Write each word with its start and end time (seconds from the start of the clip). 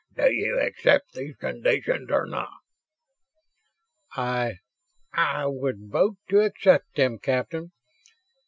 "Do 0.15 0.33
you 0.33 0.59
accept 0.59 1.13
these 1.13 1.35
conditions 1.35 2.09
or 2.09 2.25
not?" 2.25 2.49
"I... 4.15 4.55
I 5.13 5.45
would 5.45 5.91
vote 5.91 6.17
to 6.29 6.39
accept 6.39 6.95
them, 6.95 7.19
Captain. 7.19 7.69